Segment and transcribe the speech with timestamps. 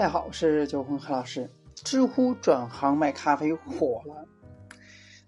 [0.00, 1.46] 大家好，我是九红何老师。
[1.74, 4.26] 知乎转行卖咖啡火了，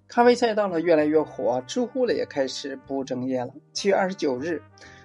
[0.09, 3.53] 咖啡赛道呢越来越火，知乎呢也开始不务正业了。
[3.75, 4.63] 七月二十九日，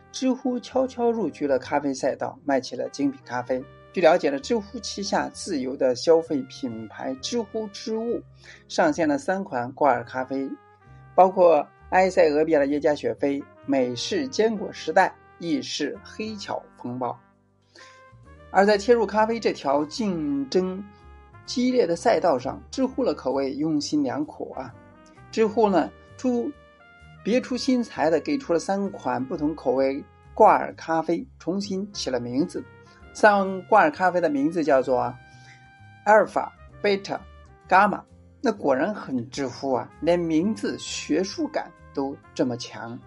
[0.10, 3.62] 知乎悄悄入局了咖啡赛道，卖起了精品咖啡。
[3.92, 8.22] 据了解呢，知乎旗下自由的消费品牌知乎知物
[8.70, 10.50] 上线了三款挂耳咖啡，
[11.14, 17.20] 包括埃塞俄比亚的耶加雪菲、美式坚果时代、意式黑巧风暴。
[18.58, 20.84] 而在切入咖啡这条竞争
[21.46, 24.74] 激烈的赛道上，知乎了可谓用心良苦啊！
[25.30, 26.52] 知乎呢出
[27.24, 32.64] 别出心裁的给出了三款不同口味挂耳咖啡，重新起了名字。
[33.14, 35.16] 三挂耳咖啡的名字叫做阿
[36.06, 37.22] 尔法、贝塔、
[37.68, 38.04] 伽马。
[38.42, 42.98] 那果然很知乎啊，连名字学术感都这么强。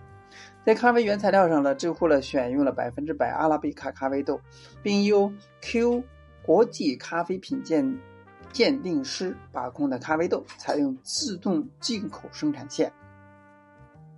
[0.65, 4.39] 在咖啡原材料上呢，知乎呢选用了百分之百阿拉比卡咖啡豆，
[4.83, 5.33] 并由
[5.63, 6.05] Q
[6.43, 7.99] 国际咖啡品鉴
[8.53, 12.93] 鉴定师把控的咖啡豆，采用自动进口生产线。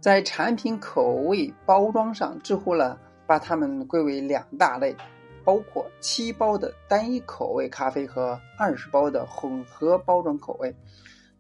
[0.00, 4.97] 在产品口味包装上，知乎呢把它们归为两大类，
[5.44, 10.75] 包括七包的单一口味咖啡和二十包的混合包装口味。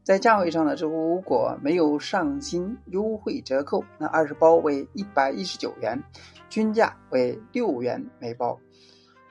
[0.02, 6.02] 在价位上呢，知乎如果没有上新优惠折扣，那二十包为一百一十九元，
[6.48, 8.58] 均价为六元每包，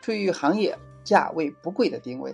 [0.01, 2.33] 处于行业价位不贵的定位。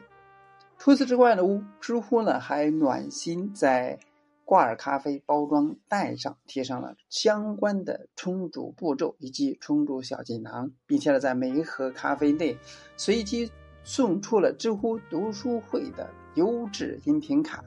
[0.77, 1.41] 除此之外呢，
[1.81, 3.97] 知乎呢还暖心在
[4.45, 12.55] 挂耳咖啡包装袋上贴上了相关的冲煮步骤以及冲煮小锦囊，并且呢在每一盒咖啡内
[12.95, 13.51] 随机
[13.87, 16.09] 送出了知乎读书会的。
[16.35, 17.63] 优质音频卡，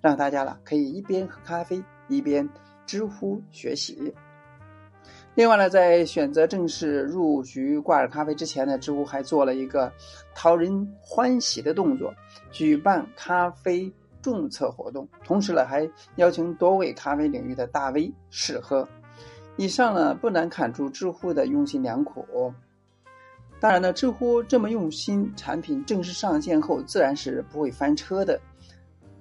[0.00, 2.48] 让大家呢可以一边喝咖啡一边
[2.84, 4.12] 知乎学习。
[5.36, 9.92] 另外呢，在选择正式入局挂耳咖啡之前呢，知乎还做了一个
[10.34, 12.12] 讨人欢喜的动作，
[12.50, 18.88] 举办咖啡众测活动，同时呢还邀请多位咖啡领域的大 V 试喝。
[19.56, 22.52] 以上呢不难看出知乎的用心良苦。
[23.60, 28.40] 当然呢，知乎这么用心，产品正式上线后自然是不会翻车的。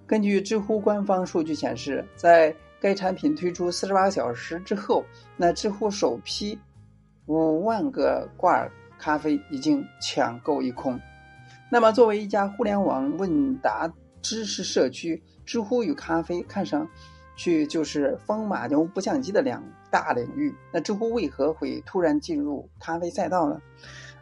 [0.06, 5.04] 根据知乎官方数据显示，在该产品推出四十八小时之后，
[5.36, 6.58] 那知乎首批
[7.26, 11.00] 五万个挂咖啡已经抢购一空。
[11.70, 16.88] 那么，作为一家互联网问答知识社区，知乎与咖啡看上
[17.36, 20.56] 去就是风马牛不相及的两大领域。
[20.72, 23.60] 那知乎为何会突然进入咖啡赛道呢？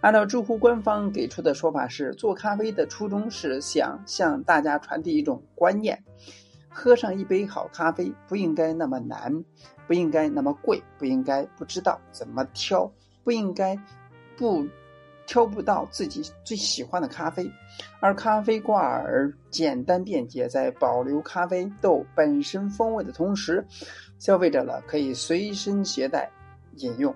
[0.06, 6.00] 按照知乎官方给出的说法是，做咖啡的初衷是想向大家传递一种观念：
[6.70, 9.34] 喝上一杯好咖啡不应该那么难，
[9.88, 12.88] 不应该那么贵，不应该不知道怎么挑，
[13.24, 13.76] 不应该
[14.38, 14.64] 不
[15.26, 17.52] 挑不到自己最喜欢的咖啡。
[18.00, 23.66] 而咖啡挂耳简单便捷，在保留咖啡豆本身风味的同时，
[24.20, 26.30] 消费者呢可以随身携带
[26.76, 27.12] 饮用。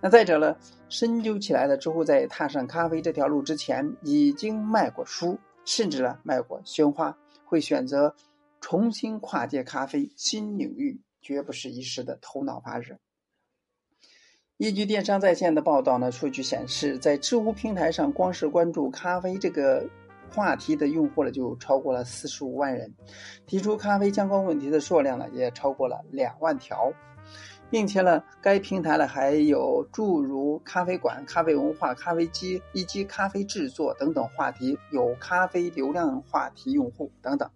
[0.00, 0.54] 那再者呢？
[0.90, 7.16] 深究起来的，知乎在踏上咖啡这条路之前，已经卖过书，甚至呢卖过鲜花。
[7.44, 8.14] 会选择
[8.60, 12.96] 重新跨界咖啡新领域，绝不是一时的头脑发热。
[14.56, 19.88] 依据电商在线的报道呢，数据显示，在知乎平台上，光是关注咖啡这个
[20.30, 22.94] 话题的用户呢，就超过了四十五万人，
[23.46, 26.92] 提出咖啡相关问题的数量呢，也超过了两万条。
[27.70, 37.48] 并且呢，该平台呢还有诸如咖啡馆、咖啡文化、咖啡机以及咖啡制作等等话题，有咖啡流量话题用户等等。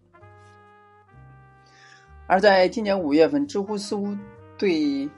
[2.26, 4.16] 而在今年五月份，知乎似乎
[4.56, 5.08] 对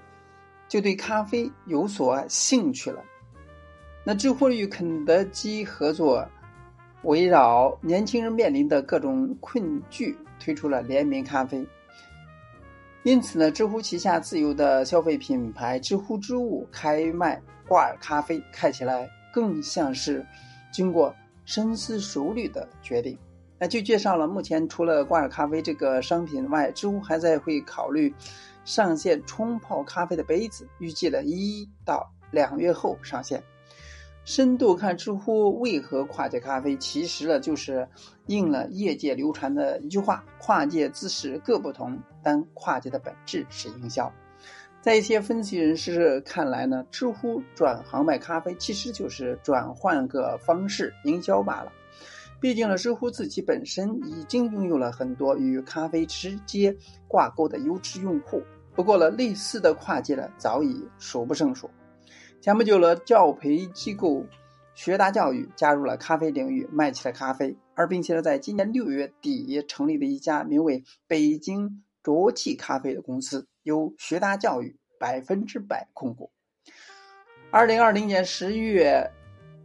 [0.67, 3.01] 就对咖啡有所兴趣了。
[4.03, 6.27] 那知乎与肯德基合作，
[7.03, 11.65] 围绕年轻人面临的各种困局，推出了联名咖啡。
[13.07, 20.27] 因此呢，知乎旗下自有的消费品牌知乎知物开卖挂耳咖啡，看起来更像是
[20.73, 21.15] 经过
[21.45, 23.17] 深思熟虑的决定。
[23.61, 28.13] 那就介绍了，目前除了挂耳咖啡这个商品外，知乎还在会考虑
[28.65, 33.41] 上线冲泡咖啡的杯子，预计了一到两月后上线。
[34.27, 37.89] 深度看知乎为何跨界咖啡，其实呢就是
[38.27, 44.13] 应了业界流传的一句话：跨界姿势各不同，但跨界的本质是营销。
[44.81, 51.71] 在一些分析人士看来呢，知乎转行卖咖啡，其实就是转换个方式营销罢了。
[52.41, 56.77] 毕竟呢，知乎自己本身已经拥有了很多与咖啡直接
[57.07, 58.43] 挂钩的优质用户，
[58.75, 61.71] 不过呢，类似的跨界呢早已数不胜数。
[62.47, 64.25] 前不久了，教培机构
[64.73, 76.31] 学达教育加入了咖啡领域，卖起了咖啡，而并且呢，在今年六月底成立了一家名为北京浊气咖啡的公司，由学达教育百分之百控股。
[77.51, 79.11] 二零二零年十月。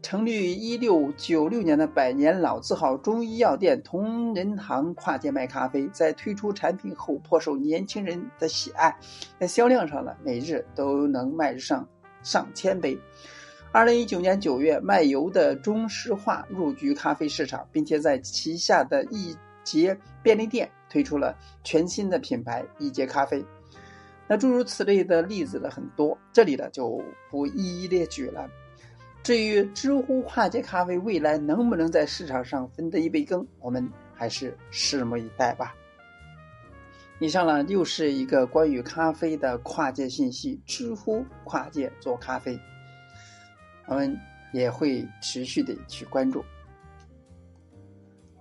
[0.03, 8.97] 成立于一六九六年的百年老字号中医药店同仁堂跨界卖咖啡，在推出产品后颇受年轻人的喜爱，
[9.39, 11.87] 在销量上呢，每日都能卖上
[12.23, 12.97] 上千杯。
[13.71, 23.43] 二零一九年九月，卖油的中石化入局咖啡市场，并且在旗下的一捷便利店推出了全新的品牌一捷咖啡。
[24.27, 28.49] 那诸如此类的例子呢很多，这里呢就不一一列举了。
[29.23, 35.75] 至于知乎跨界咖啡未来能不能在市场上分得一杯羹，我们还是拭目以待吧。
[37.21, 42.59] 以上呢又是一个关于咖啡的跨界信息，知乎跨界做咖啡，
[43.85, 44.19] 我们
[44.51, 46.43] 也会持续的去关注。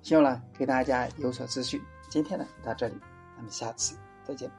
[0.01, 1.79] 希望呢给大家有所资讯。
[2.09, 2.95] 今天呢到这里，
[3.37, 3.95] 咱们下次
[4.25, 4.51] 再见。